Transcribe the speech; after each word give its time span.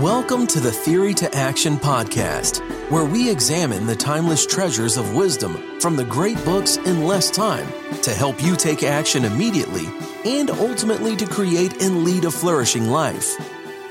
Welcome 0.00 0.46
to 0.46 0.60
the 0.60 0.72
Theory 0.72 1.12
to 1.12 1.34
Action 1.34 1.76
podcast, 1.76 2.60
where 2.90 3.04
we 3.04 3.30
examine 3.30 3.86
the 3.86 3.94
timeless 3.94 4.46
treasures 4.46 4.96
of 4.96 5.14
wisdom 5.14 5.78
from 5.78 5.94
the 5.94 6.06
great 6.06 6.42
books 6.42 6.78
in 6.78 7.04
less 7.04 7.30
time 7.30 7.66
to 8.00 8.14
help 8.14 8.42
you 8.42 8.56
take 8.56 8.82
action 8.82 9.26
immediately 9.26 9.84
and 10.24 10.48
ultimately 10.52 11.16
to 11.16 11.26
create 11.26 11.82
and 11.82 12.02
lead 12.02 12.24
a 12.24 12.30
flourishing 12.30 12.86
life. 12.86 13.36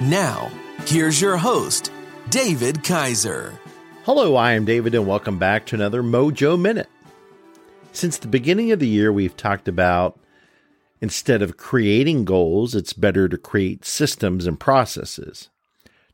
Now, 0.02 0.50
here's 0.88 1.22
your 1.22 1.38
host, 1.38 1.92
David 2.32 2.84
Kaiser. 2.84 3.54
Hello, 4.02 4.36
I 4.36 4.54
am 4.54 4.66
David, 4.66 4.96
and 4.96 5.06
welcome 5.06 5.38
back 5.38 5.68
to 5.68 5.76
another 5.76 6.02
Mojo 6.02 6.60
Minute. 6.60 6.90
Since 7.92 8.18
the 8.18 8.28
beginning 8.28 8.72
of 8.72 8.80
the 8.80 8.88
year, 8.88 9.14
we've 9.14 9.38
talked 9.38 9.68
about 9.68 10.20
instead 11.02 11.44
of 11.44 11.56
creating 11.56 12.26
goals, 12.26 12.74
it's 12.74 12.94
better 12.94 13.30
to 13.30 13.38
create 13.38 13.86
systems 13.86 14.48
and 14.48 14.60
processes. 14.60 15.50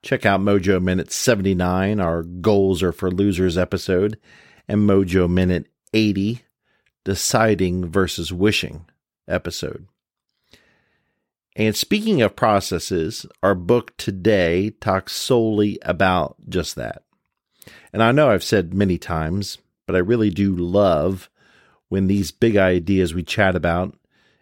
Check 0.05 0.23
out 0.23 0.39
Mojo 0.39 0.79
Minute 0.79 1.11
79, 1.11 1.99
our 1.99 2.21
Goals 2.21 2.83
Are 2.83 2.91
for 2.91 3.09
Losers 3.09 3.57
episode, 3.57 4.19
and 4.67 4.87
Mojo 4.87 5.27
Minute 5.27 5.65
80, 5.95 6.43
Deciding 7.03 7.89
versus 7.89 8.31
Wishing 8.31 8.85
episode. 9.27 9.87
And 11.55 11.75
speaking 11.75 12.21
of 12.21 12.35
processes, 12.35 13.25
our 13.41 13.55
book 13.55 13.97
today 13.97 14.69
talks 14.79 15.13
solely 15.13 15.79
about 15.81 16.35
just 16.47 16.75
that. 16.75 17.01
And 17.91 18.03
I 18.03 18.11
know 18.11 18.29
I've 18.29 18.43
said 18.43 18.75
many 18.75 18.99
times, 18.99 19.57
but 19.87 19.95
I 19.95 19.99
really 19.99 20.29
do 20.29 20.55
love 20.55 21.31
when 21.89 22.05
these 22.05 22.29
big 22.29 22.57
ideas 22.57 23.15
we 23.15 23.23
chat 23.23 23.55
about 23.55 23.97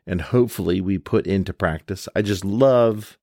and 0.05 0.19
hopefully 0.19 0.81
we 0.81 0.97
put 0.97 1.25
into 1.25 1.53
practice. 1.53 2.09
I 2.13 2.21
just 2.21 2.43
love 2.43 3.17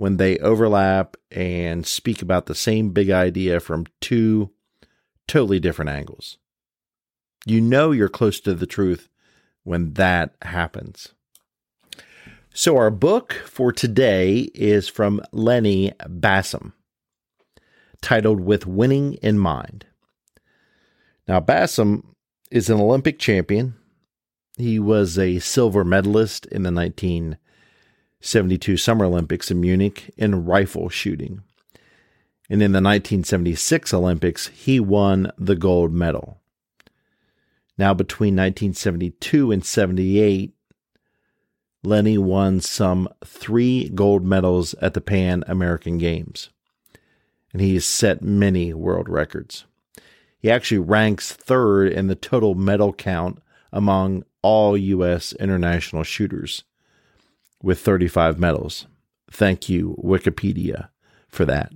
when 0.00 0.16
they 0.16 0.38
overlap 0.38 1.14
and 1.30 1.86
speak 1.86 2.22
about 2.22 2.46
the 2.46 2.54
same 2.54 2.88
big 2.88 3.10
idea 3.10 3.60
from 3.60 3.84
two 4.00 4.50
totally 5.28 5.60
different 5.60 5.90
angles. 5.90 6.38
You 7.44 7.60
know 7.60 7.92
you're 7.92 8.08
close 8.08 8.40
to 8.40 8.54
the 8.54 8.64
truth 8.64 9.10
when 9.62 9.92
that 9.94 10.34
happens. 10.40 11.12
So, 12.54 12.78
our 12.78 12.90
book 12.90 13.34
for 13.44 13.72
today 13.72 14.50
is 14.54 14.88
from 14.88 15.20
Lenny 15.32 15.92
Bassham, 16.08 16.72
titled 18.00 18.40
With 18.40 18.66
Winning 18.66 19.18
in 19.22 19.38
Mind. 19.38 19.84
Now, 21.28 21.40
Bassham 21.40 22.04
is 22.50 22.70
an 22.70 22.80
Olympic 22.80 23.18
champion. 23.18 23.74
He 24.56 24.78
was 24.78 25.18
a 25.18 25.40
silver 25.40 25.84
medalist 25.84 26.46
in 26.46 26.62
the 26.62 26.70
19 26.70 27.36
72 28.20 28.76
Summer 28.76 29.06
Olympics 29.06 29.50
in 29.50 29.60
Munich 29.60 30.12
in 30.16 30.44
rifle 30.44 30.88
shooting. 30.88 31.42
And 32.50 32.62
in 32.62 32.72
the 32.72 32.76
1976 32.76 33.94
Olympics, 33.94 34.48
he 34.48 34.80
won 34.80 35.32
the 35.38 35.56
gold 35.56 35.92
medal. 35.92 36.40
Now, 37.78 37.94
between 37.94 38.34
1972 38.34 39.52
and 39.52 39.64
78, 39.64 40.52
Lenny 41.82 42.18
won 42.18 42.60
some 42.60 43.08
three 43.24 43.88
gold 43.88 44.24
medals 44.24 44.74
at 44.82 44.92
the 44.92 45.00
Pan 45.00 45.44
American 45.46 45.96
Games. 45.96 46.50
And 47.52 47.62
he 47.62 47.74
has 47.74 47.86
set 47.86 48.20
many 48.22 48.74
world 48.74 49.08
records. 49.08 49.64
He 50.38 50.50
actually 50.50 50.78
ranks 50.78 51.32
third 51.32 51.92
in 51.92 52.08
the 52.08 52.14
total 52.14 52.54
medal 52.54 52.92
count 52.92 53.40
among 53.72 54.24
all 54.42 54.76
U.S. 54.76 55.32
international 55.34 56.02
shooters 56.02 56.64
with 57.62 57.80
35 57.80 58.38
medals. 58.38 58.86
Thank 59.30 59.68
you, 59.68 59.96
Wikipedia, 60.02 60.88
for 61.28 61.44
that. 61.44 61.72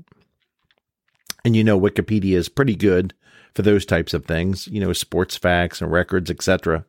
And 1.44 1.54
you 1.54 1.62
know, 1.62 1.78
Wikipedia 1.78 2.34
is 2.36 2.48
pretty 2.48 2.74
good 2.74 3.14
for 3.54 3.62
those 3.62 3.86
types 3.86 4.14
of 4.14 4.24
things, 4.24 4.66
you 4.66 4.80
know, 4.80 4.92
sports 4.92 5.36
facts 5.36 5.80
and 5.80 5.92
records, 5.92 6.30
etc. 6.30 6.84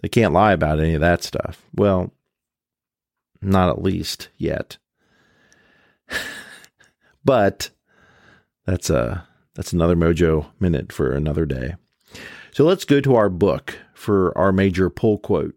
They 0.00 0.08
can't 0.08 0.32
lie 0.32 0.52
about 0.52 0.80
any 0.80 0.94
of 0.94 1.00
that 1.00 1.22
stuff. 1.22 1.62
Well, 1.74 2.12
not 3.42 3.70
at 3.70 3.82
least 3.82 4.28
yet. 4.36 4.76
but 7.24 7.70
that's 8.66 8.90
a 8.90 9.26
that's 9.54 9.72
another 9.72 9.96
mojo 9.96 10.46
minute 10.60 10.92
for 10.92 11.12
another 11.12 11.46
day. 11.46 11.74
So 12.52 12.64
let's 12.64 12.84
go 12.84 13.00
to 13.00 13.14
our 13.14 13.28
book 13.28 13.78
for 13.94 14.36
our 14.36 14.52
major 14.52 14.90
pull 14.90 15.18
quote. 15.18 15.54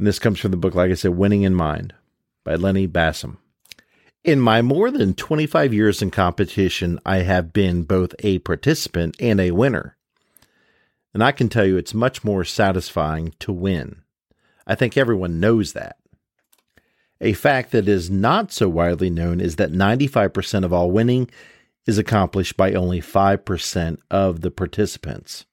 And 0.00 0.06
this 0.06 0.18
comes 0.18 0.38
from 0.40 0.50
the 0.50 0.56
book, 0.56 0.74
like 0.74 0.90
I 0.90 0.94
said, 0.94 1.10
Winning 1.10 1.42
in 1.42 1.54
Mind 1.54 1.92
by 2.42 2.54
Lenny 2.54 2.88
Bassham. 2.88 3.36
In 4.24 4.40
my 4.40 4.62
more 4.62 4.90
than 4.90 5.12
25 5.12 5.74
years 5.74 6.00
in 6.00 6.10
competition, 6.10 6.98
I 7.04 7.18
have 7.18 7.52
been 7.52 7.82
both 7.82 8.14
a 8.20 8.38
participant 8.38 9.14
and 9.20 9.38
a 9.38 9.50
winner. 9.50 9.98
And 11.12 11.22
I 11.22 11.32
can 11.32 11.50
tell 11.50 11.66
you 11.66 11.76
it's 11.76 11.92
much 11.92 12.24
more 12.24 12.44
satisfying 12.44 13.34
to 13.40 13.52
win. 13.52 14.00
I 14.66 14.74
think 14.74 14.96
everyone 14.96 15.38
knows 15.38 15.74
that. 15.74 15.98
A 17.20 17.34
fact 17.34 17.70
that 17.72 17.86
is 17.86 18.08
not 18.08 18.52
so 18.52 18.70
widely 18.70 19.10
known 19.10 19.38
is 19.38 19.56
that 19.56 19.70
95% 19.70 20.64
of 20.64 20.72
all 20.72 20.90
winning 20.90 21.28
is 21.86 21.98
accomplished 21.98 22.56
by 22.56 22.72
only 22.72 23.02
5% 23.02 23.98
of 24.10 24.40
the 24.40 24.50
participants. 24.50 25.44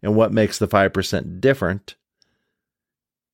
And 0.00 0.14
what 0.14 0.32
makes 0.32 0.60
the 0.60 0.68
5% 0.68 1.40
different 1.40 1.96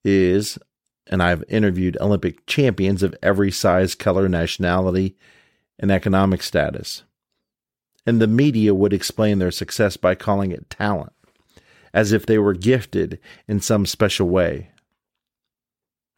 is, 0.04 0.58
and 1.06 1.22
I've 1.22 1.44
interviewed 1.48 1.96
Olympic 2.00 2.46
champions 2.46 3.02
of 3.02 3.14
every 3.22 3.50
size, 3.50 3.94
color, 3.94 4.28
nationality, 4.28 5.16
and 5.78 5.90
economic 5.90 6.42
status. 6.42 7.02
And 8.06 8.20
the 8.20 8.26
media 8.26 8.74
would 8.74 8.92
explain 8.92 9.38
their 9.38 9.50
success 9.50 9.96
by 9.96 10.14
calling 10.14 10.50
it 10.50 10.70
talent, 10.70 11.12
as 11.94 12.12
if 12.12 12.26
they 12.26 12.38
were 12.38 12.54
gifted 12.54 13.18
in 13.46 13.60
some 13.60 13.86
special 13.86 14.28
way. 14.28 14.70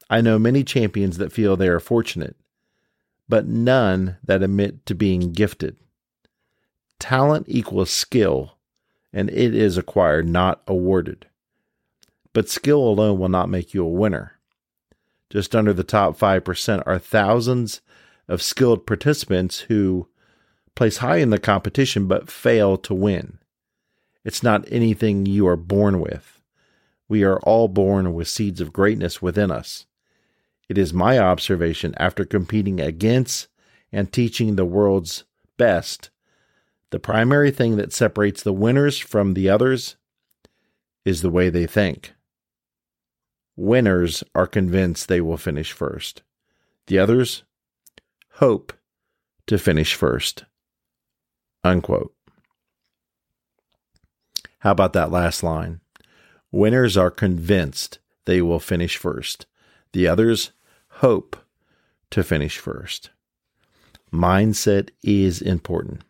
I 0.09 0.21
know 0.21 0.39
many 0.39 0.65
champions 0.65 1.19
that 1.19 1.33
feel 1.33 1.57
they 1.57 1.69
are 1.69 1.81
fortunate, 1.81 2.37
but 3.29 3.47
none 3.47 4.19
that 4.25 4.43
admit 4.43 4.85
to 4.87 4.95
being 4.95 5.33
gifted. 5.33 5.77
Talent 6.99 7.47
equals 7.49 7.91
skill, 7.91 8.59
and 9.13 9.31
it 9.31 9.55
is 9.55 9.77
acquired, 9.77 10.29
not 10.29 10.63
awarded 10.67 11.27
but 12.35 12.51
skill 12.51 12.87
alone 12.87 13.19
will 13.19 13.31
not 13.31 13.49
make 13.49 13.73
you 13.73 13.83
a 13.83 13.89
winner. 13.89 14.33
Just 15.31 15.57
under 15.57 15.73
the 15.73 15.83
top 15.83 16.19
5% 16.19 16.83
are 16.87 16.99
thousands 16.99 17.81
of 18.29 18.43
skilled 18.43 18.87
participants 18.87 19.61
who 19.61 20.09
place 20.75 20.99
high 20.99 21.17
in 21.17 21.31
the 21.31 21.39
competition 21.39 22.07
but 22.07 22.31
fail 22.31 22.77
to 22.77 22.93
win. 22.93 23.39
It's 24.25 24.43
not 24.43 24.71
anything 24.71 25.25
you 25.25 25.47
are 25.47 25.57
born 25.57 26.01
with. 26.01 26.43
We 27.09 27.23
are 27.23 27.39
all 27.41 27.69
born 27.69 28.13
with 28.15 28.29
seeds 28.29 28.61
of 28.61 28.73
greatness 28.73 29.23
within 29.23 29.51
us. 29.51 29.87
It 30.69 30.79
is 30.79 30.93
my 30.93 31.19
observation 31.19 31.95
after 31.99 32.25
competing 32.25 32.81
against 32.81 33.49
and 33.93 34.13
teaching 34.13 34.57
the 34.57 34.65
world's 34.65 35.25
best. 35.57 36.11
The 36.91 36.99
primary 36.99 37.51
thing 37.51 37.77
that 37.77 37.93
separates 37.93 38.43
the 38.43 38.53
winners 38.53 38.99
from 38.99 39.35
the 39.35 39.49
others 39.49 39.97
is 41.05 41.23
the 41.23 41.31
way 41.31 41.51
they 41.51 41.67
think. 41.67 42.15
Winners 43.57 44.25
are 44.35 44.47
convinced 44.47 45.09
they 45.09 45.21
will 45.21 45.37
finish 45.37 45.73
first. 45.73 46.23
The 46.87 46.99
others 46.99 47.45
hope 48.35 48.73
to 49.47 49.59
finish 49.59 49.95
first. 49.95 50.45
Unquote. 51.63 52.13
How 54.59 54.73
about 54.73 54.93
that 54.95 55.11
last 55.11 55.43
line? 55.43 55.81
Winners 56.51 56.97
are 56.97 57.11
convinced 57.11 57.99
they 58.25 58.41
will 58.43 58.59
finish 58.59 58.97
first. 58.97 59.47
The 59.93 60.09
others 60.09 60.53
hope 60.89 61.37
to 62.11 62.23
finish 62.23 62.59
first. 62.59 63.11
Mindset 64.13 64.91
is 65.03 65.43
important. 65.43 66.03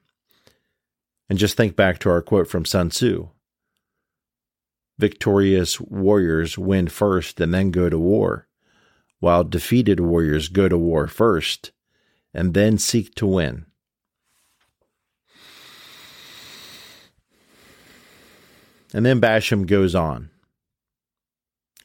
And 1.29 1.39
just 1.39 1.57
think 1.57 1.77
back 1.77 1.99
to 2.01 2.11
our 2.11 2.23
quote 2.23 2.49
from 2.49 2.65
Sun 2.65 2.91
Tzu 2.91 3.29
Victorious 4.99 5.81
warriors 5.81 6.57
win 6.57 6.89
first 6.89 7.41
and 7.41 7.53
then 7.53 7.71
go 7.71 7.89
to 7.89 7.99
war, 7.99 8.47
while 9.19 9.43
defeated 9.43 10.01
warriors 10.01 10.49
go 10.49 10.69
to 10.69 10.79
war 10.79 11.07
first 11.07 11.73
and 12.33 12.55
then 12.55 12.79
seek 12.79 13.15
to 13.15 13.27
win. 13.27 13.67
And 18.93 19.05
then 19.05 19.21
Bassham 19.21 19.67
goes 19.67 19.95
on. 19.95 20.31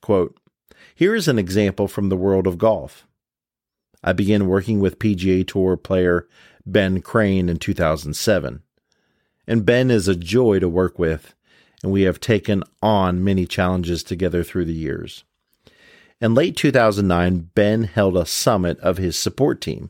Quote, 0.01 0.39
Here 0.93 1.15
is 1.15 1.27
an 1.27 1.39
example 1.39 1.87
from 1.87 2.09
the 2.09 2.17
world 2.17 2.45
of 2.45 2.59
golf. 2.59 3.07
I 4.03 4.13
began 4.13 4.47
working 4.47 4.79
with 4.79 4.99
PGA 4.99 5.45
Tour 5.45 5.75
player 5.75 6.27
Ben 6.65 7.01
Crane 7.01 7.49
in 7.49 7.57
2007. 7.57 8.61
And 9.47 9.65
Ben 9.65 9.89
is 9.89 10.07
a 10.07 10.15
joy 10.15 10.59
to 10.59 10.69
work 10.69 10.99
with 10.99 11.33
and 11.83 11.91
we 11.91 12.03
have 12.03 12.19
taken 12.19 12.63
on 12.81 13.23
many 13.23 13.45
challenges 13.45 14.03
together 14.03 14.43
through 14.43 14.65
the 14.65 14.73
years. 14.73 15.23
In 16.21 16.33
late 16.33 16.57
2009, 16.57 17.49
Ben 17.55 17.83
held 17.83 18.17
a 18.17 18.25
summit 18.25 18.77
of 18.79 18.97
his 18.97 19.17
support 19.17 19.61
team, 19.61 19.89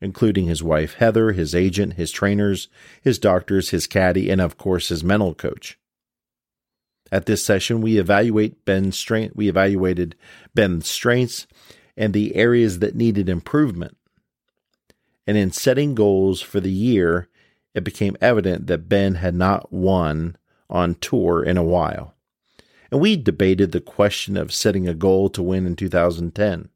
including 0.00 0.46
his 0.46 0.62
wife 0.62 0.94
Heather, 0.94 1.32
his 1.32 1.54
agent, 1.54 1.94
his 1.94 2.10
trainers, 2.10 2.68
his 3.02 3.18
doctors, 3.18 3.70
his 3.70 3.86
caddy, 3.86 4.30
and 4.30 4.40
of 4.40 4.56
course 4.56 4.88
his 4.88 5.04
mental 5.04 5.34
coach. 5.34 5.78
At 7.12 7.26
this 7.26 7.44
session, 7.44 7.82
we 7.82 7.98
evaluate 7.98 8.64
Ben's 8.64 8.96
strength. 8.96 9.36
We 9.36 9.48
evaluated 9.48 10.16
Ben's 10.54 10.88
strengths 10.88 11.46
and 11.96 12.12
the 12.12 12.34
areas 12.34 12.80
that 12.80 12.96
needed 12.96 13.28
improvement. 13.28 13.96
And 15.26 15.36
in 15.36 15.50
setting 15.50 15.94
goals 15.94 16.40
for 16.40 16.60
the 16.60 16.70
year, 16.70 17.28
it 17.74 17.84
became 17.84 18.16
evident 18.20 18.66
that 18.66 18.88
Ben 18.88 19.16
had 19.16 19.34
not 19.34 19.72
won 19.72 20.36
on 20.68 20.96
tour 20.96 21.42
in 21.42 21.56
a 21.56 21.64
while. 21.64 22.14
And 22.90 23.00
we 23.00 23.16
debated 23.16 23.72
the 23.72 23.80
question 23.80 24.36
of 24.36 24.52
setting 24.52 24.88
a 24.88 24.94
goal 24.94 25.28
to 25.30 25.42
win 25.42 25.66
in 25.66 25.76
2010. 25.76 26.68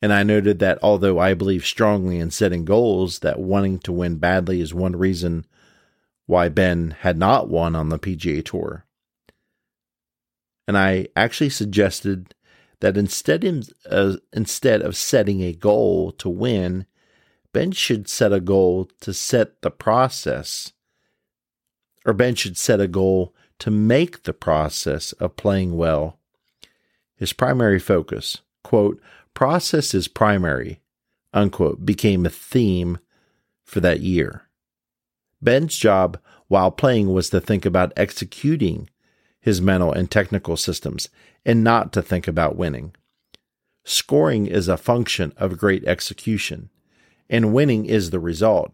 And 0.00 0.12
I 0.12 0.24
noted 0.24 0.58
that 0.58 0.80
although 0.82 1.20
I 1.20 1.34
believe 1.34 1.64
strongly 1.64 2.18
in 2.18 2.32
setting 2.32 2.64
goals, 2.64 3.20
that 3.20 3.38
wanting 3.38 3.78
to 3.80 3.92
win 3.92 4.16
badly 4.16 4.60
is 4.60 4.74
one 4.74 4.96
reason 4.96 5.46
why 6.26 6.48
Ben 6.48 6.96
had 7.00 7.16
not 7.16 7.48
won 7.48 7.76
on 7.76 7.88
the 7.88 7.98
PGA 7.98 8.44
Tour. 8.44 8.84
And 10.66 10.76
I 10.76 11.08
actually 11.14 11.50
suggested 11.50 12.34
that 12.80 12.96
instead, 12.96 13.44
uh, 13.88 14.16
instead 14.32 14.82
of 14.82 14.96
setting 14.96 15.40
a 15.40 15.52
goal 15.52 16.10
to 16.12 16.28
win, 16.28 16.86
Ben 17.52 17.70
should 17.70 18.08
set 18.08 18.32
a 18.32 18.40
goal 18.40 18.88
to 19.02 19.14
set 19.14 19.62
the 19.62 19.70
process, 19.70 20.72
or 22.04 22.12
Ben 22.12 22.34
should 22.34 22.56
set 22.56 22.80
a 22.80 22.88
goal 22.88 23.34
to 23.58 23.70
make 23.70 24.22
the 24.22 24.32
process 24.32 25.12
of 25.12 25.36
playing 25.36 25.76
well 25.76 26.18
his 27.16 27.32
primary 27.32 27.78
focus. 27.78 28.38
Quote, 28.64 29.00
process 29.32 29.94
is 29.94 30.08
primary, 30.08 30.80
unquote, 31.32 31.86
became 31.86 32.26
a 32.26 32.30
theme 32.30 32.98
for 33.64 33.78
that 33.78 34.00
year. 34.00 34.48
Ben's 35.40 35.76
job 35.76 36.18
while 36.48 36.72
playing 36.72 37.12
was 37.12 37.30
to 37.30 37.40
think 37.40 37.64
about 37.64 37.92
executing 37.96 38.90
his 39.40 39.60
mental 39.60 39.92
and 39.92 40.10
technical 40.10 40.56
systems 40.56 41.08
and 41.44 41.62
not 41.62 41.92
to 41.92 42.02
think 42.02 42.26
about 42.26 42.56
winning. 42.56 42.94
Scoring 43.84 44.46
is 44.46 44.68
a 44.68 44.76
function 44.76 45.32
of 45.36 45.58
great 45.58 45.84
execution, 45.84 46.70
and 47.30 47.54
winning 47.54 47.86
is 47.86 48.10
the 48.10 48.20
result. 48.20 48.72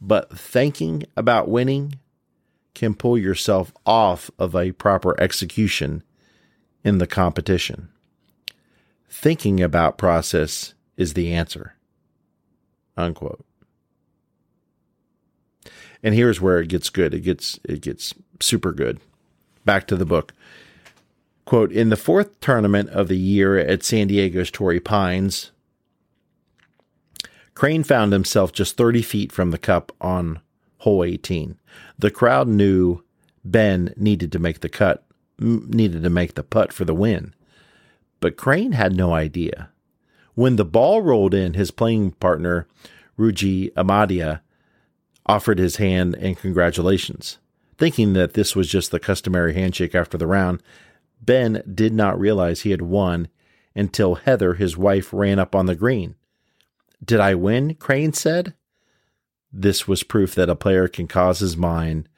But 0.00 0.38
thinking 0.38 1.04
about 1.16 1.48
winning 1.48 1.94
can 2.76 2.94
pull 2.94 3.16
yourself 3.16 3.72
off 3.86 4.30
of 4.38 4.54
a 4.54 4.70
proper 4.72 5.18
execution 5.18 6.02
in 6.84 6.98
the 6.98 7.06
competition. 7.06 7.88
Thinking 9.08 9.62
about 9.62 9.96
process 9.96 10.74
is 10.98 11.14
the 11.14 11.32
answer. 11.32 11.74
Unquote. 12.94 13.44
And 16.02 16.14
here's 16.14 16.38
where 16.38 16.60
it 16.60 16.68
gets 16.68 16.90
good. 16.90 17.14
It 17.14 17.20
gets 17.20 17.58
it 17.64 17.80
gets 17.80 18.12
super 18.40 18.72
good. 18.72 19.00
Back 19.64 19.86
to 19.88 19.96
the 19.96 20.04
book. 20.04 20.34
Quote, 21.46 21.72
in 21.72 21.88
the 21.88 21.96
fourth 21.96 22.38
tournament 22.40 22.90
of 22.90 23.08
the 23.08 23.16
year 23.16 23.56
at 23.56 23.84
San 23.84 24.08
Diego's 24.08 24.50
Torrey 24.50 24.80
Pines, 24.80 25.50
Crane 27.54 27.84
found 27.84 28.12
himself 28.12 28.52
just 28.52 28.76
30 28.76 29.00
feet 29.00 29.32
from 29.32 29.50
the 29.50 29.58
cup 29.58 29.92
on 29.98 30.40
hole 30.78 31.04
18. 31.04 31.58
The 31.98 32.10
crowd 32.10 32.48
knew 32.48 33.02
Ben 33.44 33.94
needed 33.96 34.32
to 34.32 34.38
make 34.38 34.60
the 34.60 34.68
cut, 34.68 35.04
needed 35.38 36.02
to 36.02 36.10
make 36.10 36.34
the 36.34 36.42
putt 36.42 36.72
for 36.72 36.84
the 36.84 36.94
win. 36.94 37.34
But 38.20 38.36
Crane 38.36 38.72
had 38.72 38.96
no 38.96 39.12
idea. 39.12 39.70
When 40.34 40.56
the 40.56 40.64
ball 40.64 41.02
rolled 41.02 41.34
in, 41.34 41.54
his 41.54 41.70
playing 41.70 42.12
partner, 42.12 42.66
Ryuji 43.18 43.72
Imada, 43.74 44.40
offered 45.24 45.58
his 45.58 45.76
hand 45.76 46.14
and 46.16 46.36
congratulations. 46.36 47.38
Thinking 47.78 48.12
that 48.14 48.34
this 48.34 48.56
was 48.56 48.68
just 48.68 48.90
the 48.90 49.00
customary 49.00 49.54
handshake 49.54 49.94
after 49.94 50.16
the 50.16 50.26
round, 50.26 50.62
Ben 51.20 51.62
did 51.72 51.92
not 51.92 52.18
realize 52.18 52.62
he 52.62 52.70
had 52.70 52.82
won 52.82 53.28
until 53.74 54.14
Heather, 54.14 54.54
his 54.54 54.76
wife, 54.76 55.12
ran 55.12 55.38
up 55.38 55.54
on 55.54 55.66
the 55.66 55.74
green. 55.74 56.14
Did 57.04 57.20
I 57.20 57.34
win? 57.34 57.74
Crane 57.74 58.12
said. 58.12 58.54
This 59.58 59.88
was 59.88 60.02
proof 60.02 60.34
that 60.34 60.50
a 60.50 60.54
player 60.54 60.86
can 60.86 61.08
cause 61.08 61.38
his 61.38 61.56
mind 61.56 62.10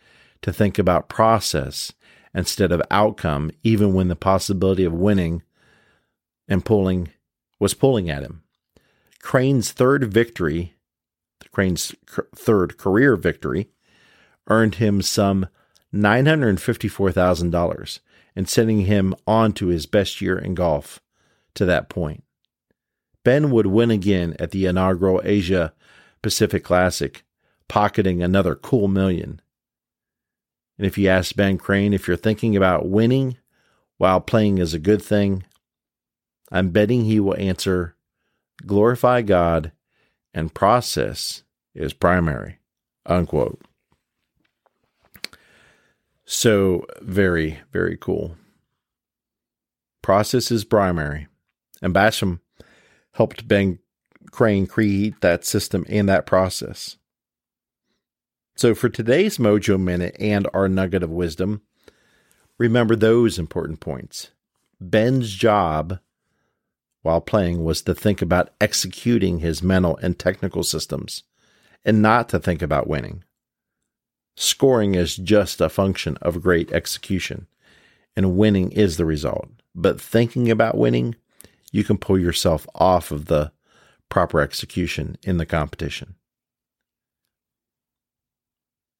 to 0.42 0.52
think 0.52 0.76
about 0.76 1.08
process 1.08 1.92
instead 2.34 2.72
of 2.72 2.82
outcome, 2.90 3.52
even 3.62 3.94
when 3.94 4.08
the 4.08 4.16
possibility 4.16 4.84
of 4.84 4.92
winning 4.92 5.44
and 6.48 6.64
pulling 6.64 7.12
was 7.60 7.74
pulling 7.74 8.10
at 8.10 8.24
him. 8.24 8.42
Crane's 9.22 9.70
third 9.70 10.12
victory, 10.12 10.74
Crane's 11.52 11.94
third 12.34 12.76
career 12.76 13.14
victory, 13.14 13.70
earned 14.48 14.74
him 14.76 15.00
some 15.00 15.46
$954,000 15.94 18.00
and 18.34 18.48
sending 18.48 18.80
him 18.80 19.14
on 19.28 19.52
to 19.52 19.68
his 19.68 19.86
best 19.86 20.20
year 20.20 20.36
in 20.36 20.54
golf 20.54 21.00
to 21.54 21.64
that 21.64 21.88
point. 21.88 22.24
Ben 23.24 23.52
would 23.52 23.66
win 23.66 23.92
again 23.92 24.34
at 24.40 24.50
the 24.50 24.66
inaugural 24.66 25.20
Asia 25.24 25.72
Pacific 26.20 26.64
Classic, 26.64 27.22
pocketing 27.68 28.22
another 28.22 28.54
cool 28.54 28.88
million. 28.88 29.40
And 30.76 30.86
if 30.86 30.96
you 30.96 31.08
ask 31.08 31.34
Ben 31.34 31.58
Crane 31.58 31.92
if 31.92 32.08
you're 32.08 32.16
thinking 32.16 32.56
about 32.56 32.88
winning 32.88 33.36
while 33.96 34.20
playing 34.20 34.58
is 34.58 34.74
a 34.74 34.78
good 34.78 35.02
thing, 35.02 35.44
I'm 36.50 36.70
betting 36.70 37.04
he 37.04 37.20
will 37.20 37.36
answer 37.36 37.94
glorify 38.66 39.22
God 39.22 39.72
and 40.34 40.54
process 40.54 41.42
is 41.74 41.92
primary. 41.92 42.58
Unquote. 43.06 43.60
So, 46.24 46.84
very, 47.00 47.60
very 47.72 47.96
cool. 47.96 48.36
Process 50.02 50.50
is 50.50 50.64
primary. 50.64 51.26
And 51.80 51.94
Bassham 51.94 52.40
helped 53.12 53.48
Ben 53.48 53.78
Crane 54.30 54.66
create 54.66 55.20
that 55.22 55.46
system 55.46 55.86
and 55.88 56.08
that 56.08 56.26
process. 56.26 56.97
So, 58.58 58.74
for 58.74 58.88
today's 58.88 59.38
Mojo 59.38 59.80
Minute 59.80 60.16
and 60.18 60.48
our 60.52 60.68
nugget 60.68 61.04
of 61.04 61.10
wisdom, 61.10 61.62
remember 62.58 62.96
those 62.96 63.38
important 63.38 63.78
points. 63.78 64.32
Ben's 64.80 65.32
job 65.32 66.00
while 67.02 67.20
playing 67.20 67.62
was 67.62 67.82
to 67.82 67.94
think 67.94 68.20
about 68.20 68.50
executing 68.60 69.38
his 69.38 69.62
mental 69.62 69.96
and 69.98 70.18
technical 70.18 70.64
systems 70.64 71.22
and 71.84 72.02
not 72.02 72.28
to 72.30 72.40
think 72.40 72.60
about 72.60 72.88
winning. 72.88 73.22
Scoring 74.36 74.96
is 74.96 75.14
just 75.14 75.60
a 75.60 75.68
function 75.68 76.16
of 76.20 76.42
great 76.42 76.72
execution, 76.72 77.46
and 78.16 78.36
winning 78.36 78.72
is 78.72 78.96
the 78.96 79.06
result. 79.06 79.50
But 79.72 80.00
thinking 80.00 80.50
about 80.50 80.76
winning, 80.76 81.14
you 81.70 81.84
can 81.84 81.96
pull 81.96 82.18
yourself 82.18 82.66
off 82.74 83.12
of 83.12 83.26
the 83.26 83.52
proper 84.08 84.40
execution 84.40 85.16
in 85.22 85.36
the 85.36 85.46
competition. 85.46 86.16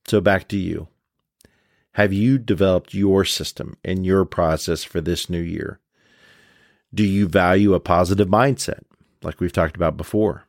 So 0.09 0.21
back 0.21 0.49
to 0.49 0.57
you. 0.57 0.89
Have 1.93 2.13
you 2.13 2.39
developed 2.39 2.95
your 2.95 3.25
system 3.25 3.77
and 3.85 4.07
your 4.07 4.25
process 4.25 4.85
for 4.85 5.01
this 5.01 5.29
new 5.29 5.41
year? 5.41 5.81
Do 6.95 7.05
you 7.05 7.29
value 7.29 7.75
a 7.75 7.81
positive 7.81 8.29
mindset, 8.29 8.81
like 9.23 9.41
we've 9.41 9.53
talked 9.53 9.77
about 9.77 9.97
before? 9.97 10.45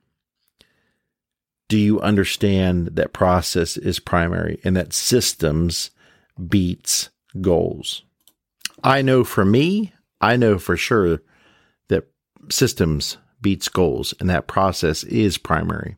do 1.70 1.78
you 1.78 2.02
understand 2.02 2.88
that 2.94 3.14
process 3.14 3.78
is 3.78 4.00
primary 4.00 4.60
and 4.64 4.76
that 4.76 4.92
systems 4.92 5.92
beats 6.48 7.10
goals? 7.40 8.04
I 8.84 9.02
know 9.02 9.24
for 9.24 9.46
me, 9.46 9.94
I 10.20 10.36
know 10.36 10.58
for 10.58 10.76
sure 10.76 11.22
that 11.88 12.08
systems 12.50 13.18
beats 13.40 13.70
goals 13.70 14.14
and 14.20 14.30
that 14.30 14.48
process 14.48 15.04
is 15.04 15.38
primary, 15.38 15.96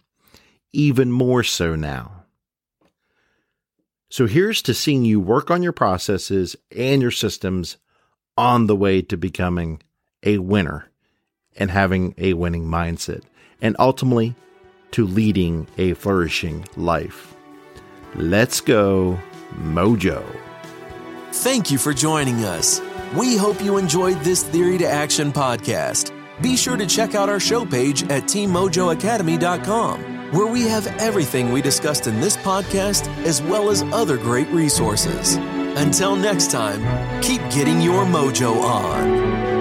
even 0.73 1.11
more 1.11 1.41
so 1.41 1.75
now. 1.75 2.20
So 4.11 4.27
here's 4.27 4.61
to 4.63 4.73
seeing 4.73 5.05
you 5.05 5.21
work 5.21 5.49
on 5.49 5.63
your 5.63 5.71
processes 5.71 6.57
and 6.75 7.01
your 7.01 7.11
systems 7.11 7.77
on 8.37 8.67
the 8.67 8.75
way 8.75 9.01
to 9.03 9.15
becoming 9.15 9.81
a 10.21 10.37
winner 10.37 10.91
and 11.55 11.71
having 11.71 12.13
a 12.17 12.33
winning 12.33 12.65
mindset 12.65 13.23
and 13.61 13.73
ultimately 13.79 14.35
to 14.91 15.07
leading 15.07 15.65
a 15.77 15.93
flourishing 15.93 16.65
life. 16.75 17.33
Let's 18.15 18.59
go, 18.59 19.17
Mojo. 19.53 20.25
Thank 21.31 21.71
you 21.71 21.77
for 21.77 21.93
joining 21.93 22.43
us. 22.43 22.81
We 23.15 23.37
hope 23.37 23.63
you 23.63 23.77
enjoyed 23.77 24.19
this 24.19 24.43
Theory 24.43 24.77
to 24.79 24.87
Action 24.87 25.31
podcast. 25.31 26.11
Be 26.41 26.57
sure 26.57 26.75
to 26.75 26.85
check 26.85 27.15
out 27.15 27.29
our 27.29 27.39
show 27.39 27.65
page 27.65 28.03
at 28.03 28.23
teammojoacademy.com, 28.23 30.20
where 30.31 30.47
we 30.47 30.61
have 30.63 30.87
everything 30.99 31.51
we 31.51 31.61
discussed 31.61 32.07
in 32.07 32.19
this 32.19 32.37
podcast 32.37 33.07
as 33.25 33.41
well 33.41 33.69
as 33.69 33.83
other 33.93 34.17
great 34.17 34.47
resources. 34.49 35.35
Until 35.77 36.15
next 36.15 36.51
time, 36.51 36.81
keep 37.21 37.41
getting 37.49 37.81
your 37.81 38.05
mojo 38.05 38.61
on. 38.61 39.51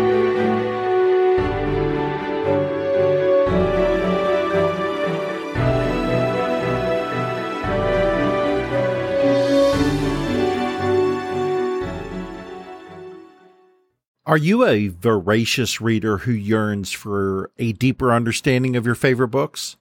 Are 14.30 14.36
you 14.36 14.64
a 14.64 14.86
voracious 14.86 15.80
reader 15.80 16.18
who 16.18 16.30
yearns 16.30 16.92
for 16.92 17.50
a 17.58 17.72
deeper 17.72 18.12
understanding 18.12 18.76
of 18.76 18.86
your 18.86 18.94
favorite 18.94 19.26
books? 19.26 19.76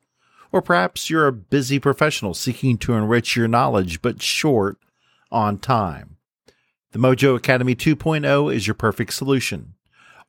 Or 0.51 0.62
perhaps 0.62 1.10
you're 1.10 1.27
a 1.27 1.34
busy 1.34 1.79
professional 1.79 2.34
seeking 2.34 2.77
to 2.79 2.94
enrich 2.94 3.36
your 3.36 3.48
knowledge 3.48 4.01
but 4.01 4.22
short 4.22 4.77
on 5.32 5.60
time. 5.60 6.18
The 6.91 7.00
Mojo 7.00 7.36
Academy 7.36 7.75
2.0 7.75 8.53
is 8.53 8.65
your 8.65 8.74
perfect 8.74 9.13
solution. 9.13 9.75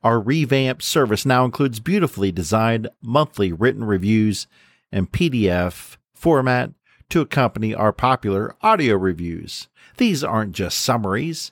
Our 0.03 0.19
revamped 0.19 0.83
service 0.83 1.25
now 1.25 1.45
includes 1.45 1.79
beautifully 1.79 2.31
designed 2.31 2.89
monthly 3.01 3.51
written 3.51 3.83
reviews 3.83 4.47
and 4.91 5.11
PDF 5.11 5.97
format 6.13 6.71
to 7.09 7.21
accompany 7.21 7.73
our 7.73 7.91
popular 7.91 8.55
audio 8.61 8.95
reviews. 8.95 9.69
These 9.97 10.23
aren't 10.23 10.53
just 10.53 10.79
summaries. 10.79 11.51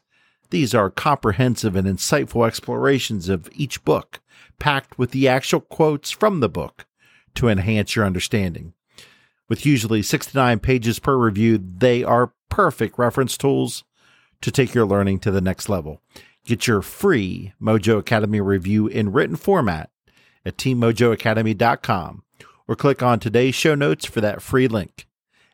These 0.51 0.73
are 0.73 0.89
comprehensive 0.89 1.75
and 1.75 1.87
insightful 1.87 2.47
explorations 2.47 3.29
of 3.29 3.49
each 3.53 3.83
book, 3.83 4.19
packed 4.57 4.97
with 4.97 5.11
the 5.11 5.27
actual 5.27 5.59
quotes 5.59 6.11
from 6.11 6.39
the 6.39 6.49
book 6.49 6.85
to 7.39 7.47
enhance 7.47 7.95
your 7.95 8.05
understanding. 8.05 8.73
With 9.47 9.65
usually 9.65 10.01
69 10.01 10.59
pages 10.59 10.99
per 10.99 11.17
review, 11.17 11.57
they 11.57 12.03
are 12.03 12.33
perfect 12.49 12.99
reference 12.99 13.37
tools 13.37 13.85
to 14.41 14.51
take 14.51 14.73
your 14.73 14.85
learning 14.85 15.19
to 15.19 15.31
the 15.31 15.41
next 15.41 15.69
level. 15.69 16.01
Get 16.45 16.67
your 16.67 16.81
free 16.81 17.53
Mojo 17.61 17.97
Academy 17.97 18.41
review 18.41 18.87
in 18.87 19.13
written 19.13 19.37
format 19.37 19.89
at 20.45 20.57
teammojoacademy.com 20.57 22.23
or 22.67 22.75
click 22.75 23.01
on 23.01 23.19
today's 23.19 23.55
show 23.55 23.73
notes 23.73 24.05
for 24.05 24.19
that 24.19 24.41
free 24.41 24.67
link. 24.67 25.07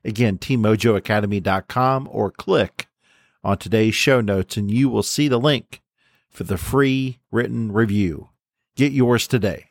Again, 0.04 0.40
teammojoacademy.com 0.40 2.10
or 2.12 2.32
click 2.32 2.88
on 3.44 3.58
today's 3.60 3.94
show 3.94 4.22
notes, 4.22 4.58
and 4.58 4.72
you 4.72 4.90
will 4.90 5.04
see 5.04 5.28
the 5.28 5.40
link 5.40 5.82
for 6.30 6.44
the 6.44 6.58
free 6.58 7.20
written 7.32 7.72
review. 7.72 8.30
Get 8.76 8.92
yours 8.92 9.28
today. 9.28 9.68